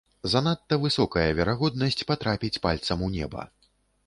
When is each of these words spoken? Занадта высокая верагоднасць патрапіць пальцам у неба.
Занадта 0.31 0.79
высокая 0.85 1.25
верагоднасць 1.39 2.05
патрапіць 2.13 2.53
пальцам 2.65 3.05
у 3.11 3.13
неба. 3.19 3.49